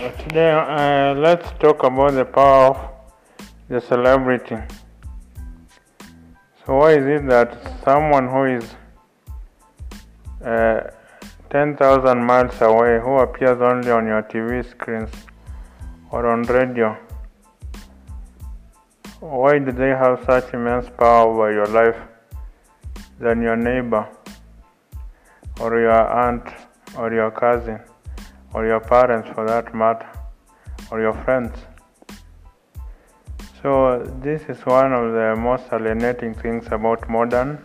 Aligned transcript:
Today, 0.00 0.50
uh, 0.50 1.12
let's 1.12 1.46
talk 1.58 1.82
about 1.82 2.12
the 2.14 2.24
power 2.24 2.68
of 2.68 2.78
the 3.68 3.82
celebrity. 3.82 4.56
So, 6.64 6.76
why 6.76 6.92
is 6.92 7.04
it 7.04 7.26
that 7.28 7.52
someone 7.84 8.26
who 8.26 8.44
is 8.44 8.64
uh, 10.42 10.90
10,000 11.50 12.24
miles 12.24 12.58
away, 12.62 12.98
who 12.98 13.18
appears 13.18 13.60
only 13.60 13.90
on 13.90 14.06
your 14.06 14.22
TV 14.22 14.64
screens 14.70 15.10
or 16.10 16.28
on 16.28 16.44
radio, 16.44 16.96
why 19.20 19.58
do 19.58 19.70
they 19.70 19.90
have 19.90 20.24
such 20.24 20.54
immense 20.54 20.88
power 20.96 21.28
over 21.28 21.52
your 21.52 21.66
life 21.66 22.00
than 23.18 23.42
your 23.42 23.56
neighbor 23.56 24.08
or 25.60 25.78
your 25.78 26.08
aunt 26.24 26.48
or 26.96 27.12
your 27.12 27.30
cousin 27.30 27.78
or 28.52 28.66
your 28.66 28.80
parents 28.80 29.28
for 29.34 29.46
that 29.46 29.74
matter 29.74 30.08
or 30.90 31.00
your 31.00 31.14
friends? 31.24 31.56
So, 33.62 34.02
this 34.22 34.42
is 34.48 34.64
one 34.64 34.92
of 34.92 35.12
the 35.12 35.34
most 35.38 35.64
alienating 35.72 36.34
things 36.34 36.66
about 36.70 37.08
modern 37.10 37.58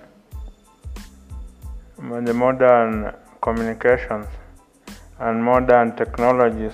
the 1.98 2.34
modern 2.34 3.14
communications 3.42 4.28
and 5.20 5.44
modern 5.44 5.96
technologies. 5.96 6.74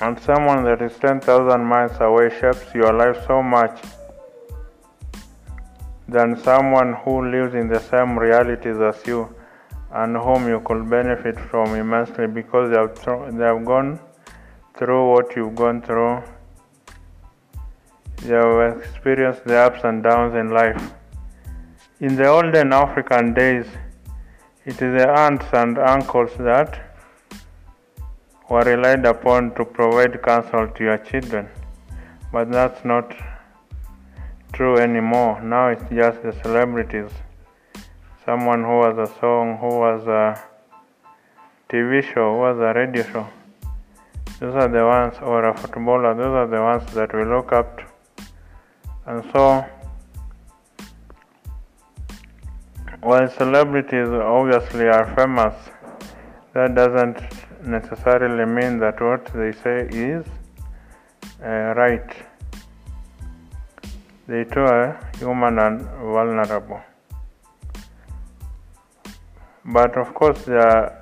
And 0.00 0.20
someone 0.20 0.62
that 0.64 0.82
is 0.82 0.92
10,000 0.98 1.64
miles 1.64 2.00
away 2.00 2.30
shapes 2.38 2.72
your 2.74 2.92
life 2.92 3.16
so 3.26 3.42
much 3.42 3.80
than 6.06 6.40
someone 6.42 6.92
who 7.04 7.30
lives 7.30 7.54
in 7.54 7.68
the 7.68 7.80
same 7.80 8.18
realities 8.18 8.78
as 8.78 9.04
you 9.06 9.34
and 9.92 10.16
whom 10.16 10.48
you 10.48 10.60
could 10.60 10.88
benefit 10.90 11.38
from 11.38 11.74
immensely 11.74 12.26
because 12.26 12.70
they 12.70 12.76
have, 12.76 13.36
they 13.36 13.44
have 13.44 13.64
gone 13.64 13.98
through 14.76 15.10
what 15.12 15.34
you've 15.34 15.54
gone 15.54 15.80
through. 15.82 16.22
They 18.22 18.34
have 18.34 18.78
experienced 18.78 19.44
the 19.44 19.56
ups 19.56 19.80
and 19.84 20.02
downs 20.02 20.34
in 20.34 20.50
life. 20.50 20.92
In 22.00 22.16
the 22.16 22.28
olden 22.28 22.72
African 22.72 23.32
days, 23.34 23.66
it 24.64 24.82
is 24.82 25.00
the 25.00 25.08
aunts 25.08 25.46
and 25.52 25.78
uncles 25.78 26.32
that 26.38 26.78
were 28.50 28.62
relied 28.62 29.06
upon 29.06 29.54
to 29.54 29.64
provide 29.64 30.22
counsel 30.22 30.68
to 30.68 30.84
your 30.84 30.98
children. 30.98 31.48
But 32.32 32.50
that's 32.50 32.84
not 32.84 33.16
true 34.52 34.76
anymore. 34.76 35.40
Now 35.42 35.68
it's 35.68 35.88
just 35.90 36.22
the 36.22 36.32
celebrities. 36.42 37.10
Someone 38.28 38.62
who 38.62 38.82
has 38.84 38.98
a 38.98 39.10
song, 39.20 39.56
who 39.56 39.82
has 39.84 40.06
a 40.06 40.38
TV 41.70 42.02
show, 42.02 42.36
who 42.36 42.44
has 42.44 42.58
a 42.58 42.78
radio 42.78 43.02
show. 43.10 43.26
Those 44.38 44.54
are 44.54 44.68
the 44.68 44.84
ones, 44.84 45.14
or 45.22 45.46
a 45.46 45.56
footballer, 45.56 46.14
those 46.14 46.34
are 46.40 46.46
the 46.46 46.60
ones 46.60 46.92
that 46.92 47.14
we 47.14 47.24
look 47.24 47.52
up 47.52 47.78
to. 47.78 47.84
And 49.06 49.24
so, 49.32 49.64
while 53.00 53.30
celebrities 53.30 54.08
obviously 54.08 54.88
are 54.88 55.06
famous, 55.16 55.54
that 56.52 56.74
doesn't 56.74 57.22
necessarily 57.66 58.44
mean 58.44 58.78
that 58.80 59.00
what 59.00 59.24
they 59.32 59.52
say 59.52 59.88
is 59.90 60.26
uh, 61.42 61.72
right. 61.80 62.10
They 64.26 64.44
too 64.44 64.60
are 64.60 65.10
human 65.18 65.58
and 65.58 65.80
vulnerable. 65.80 66.82
But 69.70 69.98
of 69.98 70.14
course, 70.14 70.44
there 70.46 70.98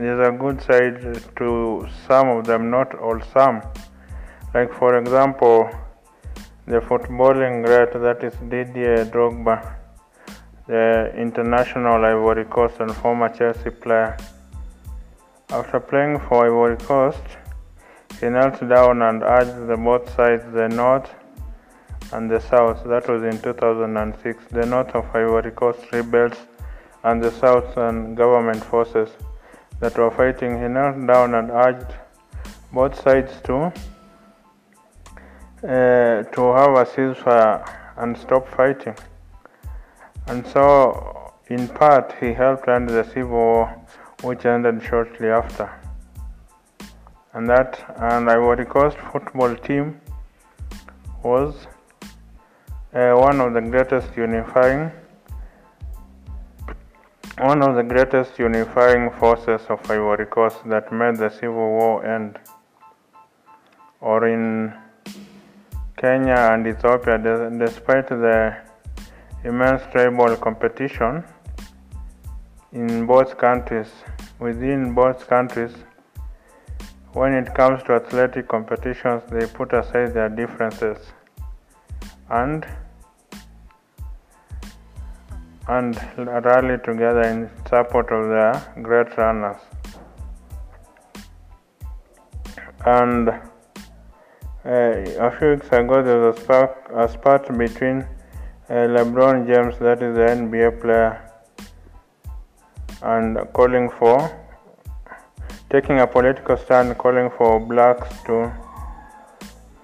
is 0.00 0.18
a 0.18 0.32
good 0.32 0.60
side 0.60 1.22
to 1.36 1.86
some 2.08 2.28
of 2.30 2.44
them, 2.44 2.68
not 2.68 2.92
all 2.98 3.20
some. 3.32 3.62
Like, 4.52 4.74
for 4.74 4.98
example, 4.98 5.70
the 6.66 6.80
footballing 6.80 7.64
great 7.64 7.92
that 7.92 8.24
is 8.24 8.34
Didier 8.48 9.04
Drogba, 9.04 9.76
the 10.66 11.12
international 11.16 12.04
Ivory 12.04 12.44
Coast 12.46 12.80
and 12.80 12.92
former 12.96 13.28
Chelsea 13.28 13.70
player. 13.70 14.16
After 15.50 15.78
playing 15.78 16.18
for 16.18 16.44
Ivory 16.46 16.78
Coast, 16.78 17.22
he 18.20 18.28
knelt 18.28 18.58
down 18.68 19.02
and 19.02 19.22
urged 19.22 19.68
the 19.68 19.76
both 19.76 20.12
sides, 20.16 20.42
the 20.52 20.68
North 20.68 21.08
and 22.12 22.28
the 22.28 22.40
South. 22.40 22.82
That 22.82 23.08
was 23.08 23.22
in 23.22 23.40
2006. 23.40 24.44
The 24.50 24.66
North 24.66 24.92
of 24.96 25.04
Ivory 25.14 25.52
Coast 25.52 25.92
rebels 25.92 26.36
and 27.06 27.22
the 27.22 27.30
Southern 27.30 28.14
government 28.14 28.62
forces 28.64 29.10
that 29.80 29.96
were 29.96 30.10
fighting. 30.10 30.60
He 30.60 30.68
knelt 30.68 31.06
down 31.06 31.34
and 31.34 31.50
urged 31.50 31.92
both 32.72 33.00
sides 33.00 33.32
to 33.44 33.72
uh, 35.62 36.22
to 36.34 36.42
have 36.58 36.72
a 36.82 36.84
ceasefire 36.94 37.56
and 37.96 38.18
stop 38.18 38.48
fighting. 38.48 38.96
And 40.26 40.46
so, 40.46 41.32
in 41.48 41.68
part, 41.68 42.14
he 42.20 42.32
helped 42.32 42.68
end 42.68 42.88
the 42.88 43.04
civil 43.04 43.30
war, 43.30 43.86
which 44.22 44.44
ended 44.44 44.82
shortly 44.82 45.28
after. 45.28 45.70
And 47.32 47.48
that, 47.48 47.78
and 47.96 48.28
Ivory 48.28 48.66
Coast 48.66 48.98
football 49.12 49.54
team 49.56 50.00
was 51.22 51.66
uh, 52.92 53.12
one 53.12 53.40
of 53.40 53.54
the 53.54 53.60
greatest 53.60 54.16
unifying, 54.16 54.90
one 57.38 57.62
of 57.62 57.76
the 57.76 57.82
greatest 57.82 58.38
unifying 58.38 59.10
forces 59.10 59.60
of 59.68 59.78
Ivory 59.90 60.24
Coast 60.24 60.56
that 60.66 60.90
made 60.90 61.16
the 61.16 61.28
civil 61.28 61.70
war 61.78 62.06
end. 62.06 62.38
Or 64.00 64.26
in 64.26 64.72
Kenya 65.98 66.50
and 66.52 66.66
Ethiopia, 66.66 67.18
despite 67.58 68.08
the 68.08 68.56
immense 69.44 69.82
tribal 69.92 70.34
competition 70.36 71.24
in 72.72 73.04
both 73.04 73.36
countries, 73.36 73.88
within 74.38 74.94
both 74.94 75.26
countries, 75.26 75.74
when 77.12 77.34
it 77.34 77.54
comes 77.54 77.82
to 77.82 77.92
athletic 77.94 78.48
competitions, 78.48 79.22
they 79.30 79.46
put 79.46 79.74
aside 79.74 80.14
their 80.14 80.30
differences 80.30 80.98
and 82.30 82.66
and 85.68 85.96
rally 86.44 86.78
together 86.84 87.22
in 87.22 87.50
support 87.68 88.10
of 88.12 88.28
their 88.28 88.82
great 88.82 89.16
runners. 89.16 89.56
And 92.84 93.28
uh, 93.28 93.40
a 94.64 95.36
few 95.38 95.50
weeks 95.50 95.66
ago, 95.68 96.02
there 96.02 96.18
was 96.18 96.36
a 96.36 96.40
spark, 96.40 96.90
a 96.94 97.08
spat 97.08 97.56
between 97.58 98.02
uh, 98.68 98.86
LeBron 98.96 99.46
James, 99.46 99.78
that 99.78 100.02
is 100.02 100.14
the 100.14 100.26
NBA 100.26 100.80
player, 100.80 101.20
and 103.02 103.38
calling 103.52 103.90
for 103.90 104.18
taking 105.70 105.98
a 106.00 106.06
political 106.06 106.56
stand, 106.56 106.96
calling 106.96 107.30
for 107.36 107.58
blacks 107.58 108.08
to 108.24 108.52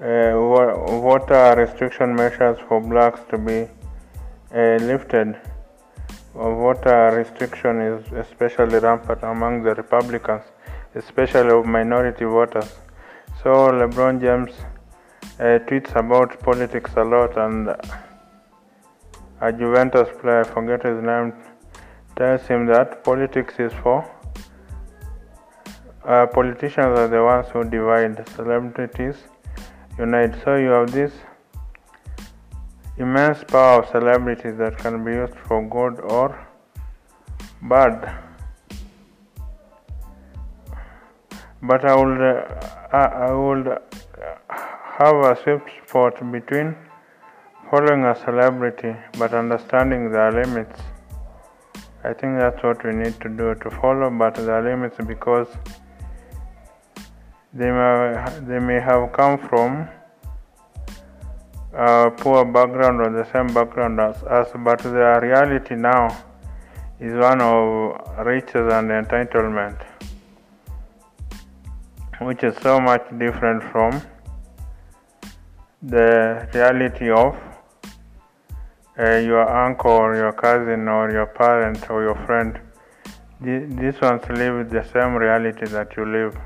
uh, 0.00 0.32
water 0.36 1.54
restriction 1.56 2.14
measures 2.14 2.58
for 2.68 2.80
blacks 2.80 3.20
to 3.30 3.38
be 3.38 3.68
uh, 4.54 4.76
lifted. 4.76 5.36
Water 6.34 7.12
restriction 7.14 7.80
is 7.80 8.12
especially 8.12 8.78
rampant 8.78 9.22
among 9.22 9.62
the 9.62 9.74
Republicans, 9.74 10.42
especially 10.94 11.50
of 11.50 11.66
minority 11.66 12.24
voters. 12.24 12.72
So 13.42 13.50
LeBron 13.50 14.20
James 14.20 14.52
uh, 15.38 15.58
tweets 15.66 15.94
about 15.94 16.40
politics 16.40 16.90
a 16.96 17.04
lot, 17.04 17.36
and 17.36 17.68
a 19.40 19.52
Juventus 19.52 20.08
player, 20.20 20.40
I 20.40 20.44
forget 20.44 20.82
his 20.84 21.02
name, 21.02 21.34
tells 22.16 22.46
him 22.46 22.66
that 22.66 23.04
politics 23.04 23.54
is 23.58 23.72
for 23.82 24.08
uh, 26.04 26.26
politicians 26.26 26.98
are 26.98 27.08
the 27.08 27.22
ones 27.22 27.46
who 27.52 27.62
divide, 27.62 28.28
celebrities 28.30 29.16
unite. 29.98 30.34
So 30.44 30.56
you 30.56 30.70
have 30.70 30.90
this 30.90 31.12
immense 32.98 33.42
power 33.44 33.82
of 33.82 33.88
celebrities 33.90 34.56
that 34.58 34.76
can 34.78 35.04
be 35.04 35.12
used 35.12 35.34
for 35.34 35.62
good 35.68 36.00
or 36.00 36.46
bad. 37.62 38.18
But 41.62 41.84
I 41.84 41.94
would, 41.94 42.20
uh, 42.20 42.96
I 42.96 43.32
would 43.32 43.66
have 44.98 45.16
a 45.16 45.38
sweet 45.42 45.62
spot 45.86 46.14
between 46.30 46.76
following 47.70 48.04
a 48.04 48.14
celebrity 48.14 48.94
but 49.18 49.32
understanding 49.32 50.10
their 50.10 50.30
limits. 50.32 50.80
I 52.04 52.12
think 52.12 52.38
that's 52.38 52.62
what 52.62 52.84
we 52.84 52.92
need 52.92 53.20
to 53.20 53.28
do 53.28 53.54
to 53.54 53.70
follow, 53.70 54.10
but 54.10 54.34
their 54.34 54.62
limits 54.62 54.96
because 55.06 55.46
they 57.54 57.70
may, 57.70 58.40
they 58.40 58.58
may 58.58 58.80
have 58.80 59.12
come 59.12 59.38
from 59.38 59.88
a 61.74 62.10
poor 62.10 62.44
background 62.44 63.00
or 63.00 63.10
the 63.10 63.30
same 63.32 63.52
background 63.52 64.00
as 64.00 64.22
us, 64.24 64.48
but 64.56 64.80
their 64.80 65.20
reality 65.20 65.74
now 65.74 66.08
is 67.00 67.14
one 67.14 67.40
of 67.40 68.26
riches 68.26 68.72
and 68.72 68.90
entitlement. 68.90 69.78
which 72.24 72.44
is 72.44 72.56
so 72.62 72.80
much 72.80 73.04
different 73.18 73.62
from 73.70 74.00
the 75.82 76.48
reality 76.54 77.10
of 77.10 77.36
uh, 78.98 79.16
your 79.16 79.48
uncle 79.48 79.90
or 79.90 80.14
your 80.14 80.32
cousin 80.32 80.86
or 80.88 81.10
your 81.10 81.26
parent 81.26 81.90
or 81.90 82.02
your 82.02 82.14
friend. 82.26 82.60
These 83.40 84.00
ones 84.00 84.22
live 84.28 84.70
the 84.70 84.84
same 84.92 85.14
reality 85.16 85.66
that 85.66 85.96
you 85.96 86.04
live. 86.04 86.38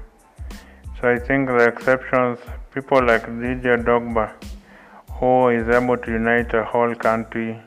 So 0.99 1.11
I 1.11 1.19
think 1.19 1.49
the 1.49 1.67
exceptions, 1.67 2.39
people 2.73 3.05
like 3.05 3.27
Didier 3.27 3.77
Drogba, 3.77 4.33
who 5.19 5.49
is 5.49 5.69
able 5.69 5.97
to 5.97 6.11
unite 6.11 6.53
a 6.55 6.65
whole 6.65 6.95
country, 6.95 7.59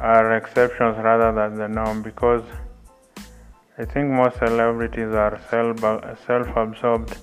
are 0.00 0.36
exceptions 0.36 0.96
rather 0.98 1.32
than 1.32 1.58
the 1.58 1.68
norm 1.68 2.02
because 2.02 2.42
I 3.76 3.84
think 3.84 4.10
most 4.10 4.38
celebrities 4.38 5.12
are 5.12 5.40
self 5.50 5.80
self 6.26 6.56
absorbed 6.56 7.16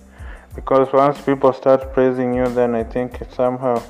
because 0.55 0.91
once 0.93 1.19
people 1.21 1.51
start 1.53 1.93
praising 1.93 2.33
you, 2.33 2.47
then 2.47 2.75
I 2.75 2.83
think 2.83 3.19
somehow 3.31 3.81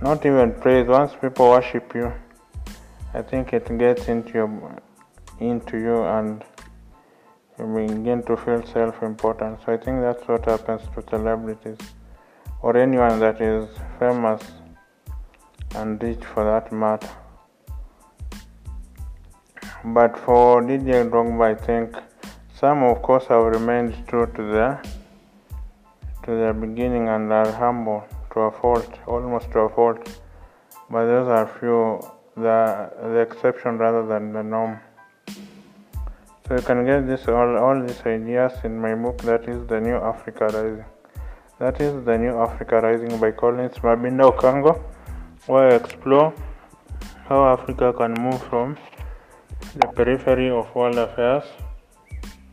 not 0.00 0.24
even 0.24 0.52
praise. 0.60 0.86
Once 0.86 1.12
people 1.20 1.50
worship 1.50 1.94
you, 1.94 2.12
I 3.12 3.22
think 3.22 3.52
it 3.52 3.66
gets 3.78 4.08
into 4.08 4.32
your 4.34 4.82
into 5.40 5.78
you 5.78 6.02
and 6.04 6.44
you 7.58 7.66
begin 7.66 8.22
to 8.24 8.36
feel 8.36 8.64
self-important. 8.66 9.60
So 9.64 9.72
I 9.72 9.76
think 9.76 10.00
that's 10.00 10.26
what 10.26 10.44
happens 10.44 10.82
to 10.94 11.02
celebrities 11.08 11.78
or 12.64 12.78
anyone 12.78 13.18
that 13.20 13.40
is 13.42 13.64
famous 13.98 14.42
and 15.78 16.02
rich 16.02 16.24
for 16.32 16.44
that 16.44 16.72
matter. 16.72 17.10
But 19.96 20.18
for 20.18 20.62
Didier 20.62 21.04
Drogba, 21.10 21.44
I 21.50 21.54
think 21.66 21.94
some, 22.58 22.82
of 22.84 23.02
course, 23.02 23.26
have 23.26 23.44
remained 23.56 23.92
true 24.08 24.24
to 24.36 24.42
their 24.52 24.82
to 26.22 26.30
their 26.40 26.54
beginning 26.54 27.08
and 27.08 27.30
are 27.40 27.52
humble 27.52 28.02
to 28.32 28.40
a 28.48 28.50
fault, 28.50 28.98
almost 29.06 29.52
to 29.52 29.58
a 29.58 29.68
fault. 29.68 30.00
But 30.88 31.04
those 31.12 31.28
are 31.28 31.46
few, 31.58 32.00
the 32.46 32.58
the 33.12 33.20
exception 33.26 33.76
rather 33.76 34.06
than 34.06 34.32
the 34.32 34.42
norm. 34.42 34.80
So 36.46 36.56
you 36.56 36.62
can 36.62 36.86
get 36.86 37.06
this 37.12 37.28
all 37.28 37.58
all 37.66 37.86
these 37.86 38.02
ideas 38.16 38.58
in 38.64 38.80
my 38.88 38.94
book 38.94 39.22
that 39.30 39.48
is 39.54 39.66
the 39.66 39.80
New 39.90 39.96
Africa 40.14 40.46
Rising. 40.56 40.93
That 41.60 41.80
is 41.80 42.04
the 42.04 42.18
New 42.18 42.36
Africa 42.36 42.80
Rising 42.80 43.20
by 43.20 43.30
Collins 43.30 43.76
Mabinda 43.76 44.28
Okango, 44.28 44.82
where 45.46 45.70
I 45.70 45.76
explore 45.76 46.34
how 47.28 47.46
Africa 47.52 47.92
can 47.92 48.12
move 48.14 48.42
from 48.42 48.76
the 49.76 49.86
periphery 49.86 50.50
of 50.50 50.74
world 50.74 50.98
affairs 50.98 51.44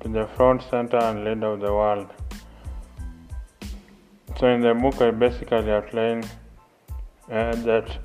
to 0.01 0.07
the 0.07 0.27
front, 0.36 0.62
center, 0.69 0.98
and 0.98 1.25
lead 1.25 1.44
of 1.44 1.62
the 1.62 1.74
world. 1.74 2.12
So, 4.39 4.48
in 4.48 4.62
the 4.62 4.75
book, 4.75 5.01
I 5.01 5.09
basically 5.09 5.71
outline 5.71 6.24
uh, 7.31 7.56
that 7.56 7.98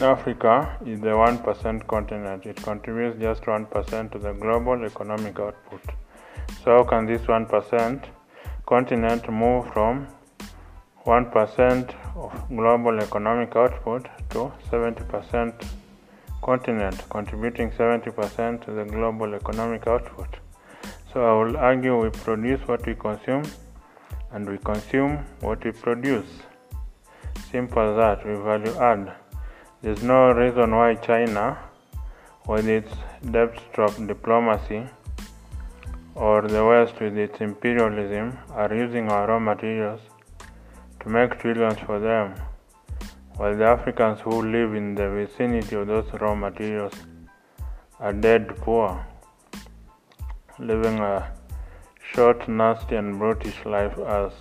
Africa 0.00 0.78
is 0.86 1.00
the 1.00 1.08
1% 1.08 1.86
continent. 1.88 2.46
It 2.46 2.62
contributes 2.62 3.20
just 3.20 3.42
1% 3.42 4.12
to 4.12 4.18
the 4.20 4.32
global 4.34 4.84
economic 4.84 5.40
output. 5.40 5.82
So, 6.62 6.76
how 6.76 6.84
can 6.84 7.06
this 7.06 7.22
1% 7.22 8.04
continent 8.66 9.28
move 9.30 9.72
from 9.72 10.06
1% 11.06 11.94
of 12.16 12.48
global 12.48 12.98
economic 13.00 13.54
output 13.56 14.06
to 14.30 14.50
70% 14.70 15.64
continent, 16.42 17.02
contributing 17.10 17.70
70% 17.70 18.64
to 18.64 18.70
the 18.70 18.84
global 18.84 19.34
economic 19.34 19.86
output. 19.86 20.28
So 21.12 21.24
I 21.24 21.32
will 21.44 21.56
argue 21.56 22.00
we 22.02 22.10
produce 22.10 22.66
what 22.66 22.86
we 22.86 22.94
consume 22.94 23.44
and 24.32 24.48
we 24.48 24.58
consume 24.58 25.18
what 25.40 25.62
we 25.64 25.72
produce. 25.72 26.26
Simple 27.50 27.90
as 27.90 27.96
that, 27.96 28.26
we 28.26 28.34
value 28.42 28.74
add. 28.78 29.12
There's 29.82 30.02
no 30.02 30.32
reason 30.32 30.74
why 30.74 30.94
China, 30.94 31.58
with 32.46 32.66
its 32.66 32.92
debt 33.30 33.58
stroke 33.70 33.96
diplomacy, 34.06 34.86
or 36.14 36.42
the 36.42 36.64
West 36.64 37.00
with 37.00 37.16
its 37.16 37.40
imperialism, 37.40 38.38
are 38.52 38.74
using 38.74 39.10
our 39.10 39.26
raw 39.28 39.38
materials 39.38 40.00
to 41.00 41.08
make 41.08 41.38
trillions 41.40 41.78
for 41.80 41.98
them 41.98 42.34
while 43.36 43.56
the 43.56 43.64
Africans 43.64 44.20
who 44.20 44.42
live 44.42 44.74
in 44.74 44.94
the 44.94 45.10
vicinity 45.10 45.74
of 45.74 45.88
those 45.88 46.06
raw 46.20 46.34
materials 46.34 46.94
are 47.98 48.12
dead 48.12 48.56
poor, 48.58 49.04
living 50.58 50.98
a 51.00 51.32
short, 52.12 52.48
nasty, 52.48 52.94
and 52.94 53.18
brutish 53.18 53.64
life, 53.64 53.98
as 53.98 54.32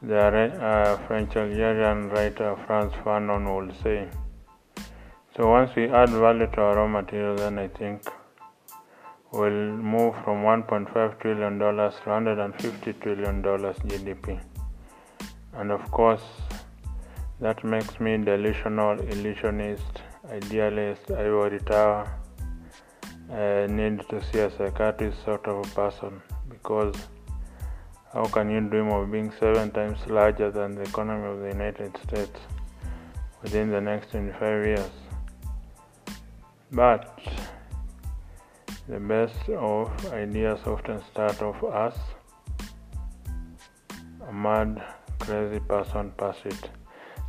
the 0.00 0.16
uh, 0.16 0.96
French 1.06 1.34
Algerian 1.34 2.08
writer 2.10 2.56
Frantz 2.66 2.94
Fanon 2.96 3.44
would 3.54 3.74
say. 3.82 4.08
So 5.36 5.50
once 5.50 5.74
we 5.74 5.88
add 5.88 6.10
value 6.10 6.46
to 6.46 6.60
our 6.60 6.76
raw 6.76 6.86
material, 6.86 7.34
then 7.34 7.58
I 7.58 7.66
think 7.66 8.02
we'll 9.34 9.76
move 9.92 10.14
from 10.24 10.44
1.5 10.44 11.20
trillion 11.20 11.58
dollars 11.58 11.94
to 12.02 12.10
150 12.10 12.92
trillion 12.94 13.42
dollars 13.42 13.76
GDP. 13.78 14.40
And 15.54 15.72
of 15.72 15.90
course, 15.90 16.26
that 17.40 17.64
makes 17.64 17.98
me 17.98 18.16
delusional, 18.18 19.00
illusionist, 19.00 20.02
idealist, 20.30 21.10
ivory 21.10 21.58
tower. 21.60 22.08
I 23.30 23.66
need 23.66 24.08
to 24.10 24.22
see 24.26 24.38
a 24.38 24.50
psychiatrist 24.56 25.24
sort 25.24 25.46
of 25.46 25.66
a 25.66 25.74
person 25.74 26.22
because 26.48 26.94
how 28.12 28.24
can 28.26 28.50
you 28.50 28.60
dream 28.60 28.88
of 28.88 29.10
being 29.10 29.32
seven 29.40 29.72
times 29.72 29.98
larger 30.06 30.50
than 30.52 30.76
the 30.76 30.82
economy 30.82 31.26
of 31.26 31.40
the 31.40 31.48
United 31.48 31.96
States 32.06 32.38
within 33.42 33.70
the 33.70 33.80
next 33.80 34.12
25 34.12 34.66
years? 34.66 34.90
But 36.70 37.18
the 38.88 39.00
best 39.00 39.48
of 39.48 39.88
ideas 40.12 40.60
often 40.66 41.00
start 41.10 41.40
off 41.40 41.56
as 41.72 41.94
a 44.28 44.32
mad, 44.32 44.84
crazy 45.18 45.60
person 45.60 46.12
past 46.18 46.44
it. 46.44 46.68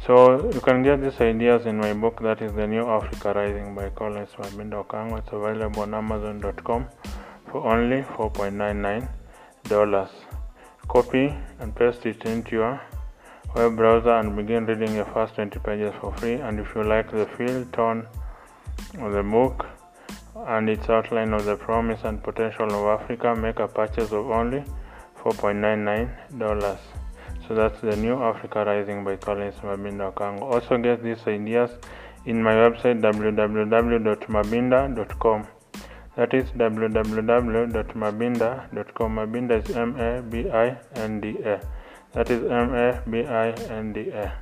So 0.05 0.51
you 0.51 0.59
can 0.59 0.83
get 0.83 1.01
these 1.01 1.21
ideas 1.21 1.65
in 1.65 1.77
my 1.77 1.93
book 1.93 2.19
that 2.21 2.41
is 2.41 2.51
The 2.53 2.67
New 2.67 2.85
Africa 2.85 3.31
Rising 3.33 3.73
by 3.73 3.89
Collins 3.89 4.31
Mabinda 4.37 4.85
Okango. 4.85 5.19
It's 5.19 5.31
available 5.31 5.83
on 5.83 5.93
Amazon.com 5.93 6.87
for 7.49 7.65
only 7.65 8.03
$4.99. 8.03 10.09
Copy 10.87 11.33
and 11.59 11.75
paste 11.75 12.05
it 12.05 12.23
into 12.25 12.51
your 12.51 12.81
web 13.55 13.75
browser 13.77 14.11
and 14.11 14.35
begin 14.35 14.65
reading 14.65 14.93
your 14.93 15.05
first 15.05 15.35
20 15.35 15.57
pages 15.59 15.93
for 16.01 16.11
free. 16.17 16.35
And 16.35 16.59
if 16.59 16.75
you 16.75 16.83
like 16.83 17.09
the 17.11 17.25
feel, 17.37 17.63
tone 17.71 18.05
of 18.99 19.13
the 19.13 19.23
book 19.23 19.65
and 20.35 20.69
its 20.69 20.89
outline 20.89 21.33
of 21.33 21.45
the 21.45 21.55
promise 21.55 22.01
and 22.03 22.21
potential 22.21 22.65
of 22.65 22.99
Africa, 22.99 23.33
make 23.35 23.59
a 23.59 23.67
purchase 23.67 24.11
of 24.11 24.29
only 24.29 24.63
$4.99. 25.23 26.77
So 27.47 27.55
that's 27.55 27.79
the 27.81 27.95
new 27.95 28.21
Africa 28.21 28.65
Rising 28.65 29.03
by 29.03 29.15
Collins 29.17 29.57
Mabinda 29.57 30.11
Okango. 30.11 30.51
Also 30.53 30.77
get 30.77 31.03
these 31.03 31.27
ideas 31.27 31.69
in 32.25 32.41
my 32.41 32.53
website 32.53 33.01
www.mabinda.com. 33.01 35.47
That 36.15 36.33
is 36.33 36.49
www.mabinda.com. 36.51 39.15
Mabinda 39.15 39.63
is 39.63 39.69
M 39.75 39.99
A 39.99 40.21
B 40.21 40.49
I 40.49 40.77
N 40.95 41.19
D 41.21 41.37
A. 41.43 41.59
That 42.13 42.31
is 42.31 42.43
M 42.49 42.73
A 42.73 43.01
B 43.09 43.25
I 43.25 43.51
N 43.69 43.93
D 43.93 44.09
A. 44.09 44.33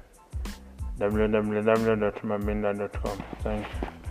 www.mabinda.com. 1.00 3.18
Thank 3.42 3.68
you. 3.68 4.03